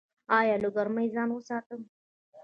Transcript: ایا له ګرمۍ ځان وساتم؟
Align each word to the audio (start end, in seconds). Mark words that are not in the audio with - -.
ایا 0.37 0.55
له 0.63 0.69
ګرمۍ 0.75 1.07
ځان 1.15 1.29
وساتم؟ 1.33 1.81